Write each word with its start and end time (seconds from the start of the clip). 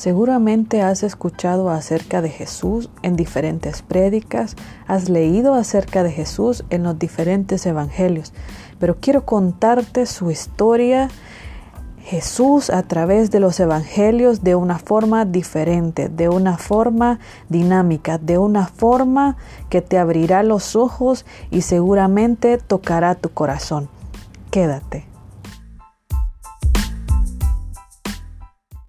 Seguramente 0.00 0.80
has 0.80 1.02
escuchado 1.02 1.68
acerca 1.68 2.22
de 2.22 2.30
Jesús 2.30 2.88
en 3.02 3.16
diferentes 3.16 3.82
prédicas, 3.82 4.56
has 4.86 5.10
leído 5.10 5.52
acerca 5.52 6.02
de 6.02 6.10
Jesús 6.10 6.64
en 6.70 6.84
los 6.84 6.98
diferentes 6.98 7.66
evangelios, 7.66 8.32
pero 8.78 8.96
quiero 8.98 9.26
contarte 9.26 10.06
su 10.06 10.30
historia, 10.30 11.10
Jesús 12.02 12.70
a 12.70 12.82
través 12.82 13.30
de 13.30 13.40
los 13.40 13.60
evangelios 13.60 14.42
de 14.42 14.54
una 14.54 14.78
forma 14.78 15.26
diferente, 15.26 16.08
de 16.08 16.30
una 16.30 16.56
forma 16.56 17.18
dinámica, 17.50 18.16
de 18.16 18.38
una 18.38 18.68
forma 18.68 19.36
que 19.68 19.82
te 19.82 19.98
abrirá 19.98 20.42
los 20.42 20.76
ojos 20.76 21.26
y 21.50 21.60
seguramente 21.60 22.56
tocará 22.56 23.16
tu 23.16 23.28
corazón. 23.28 23.90
Quédate. 24.50 25.09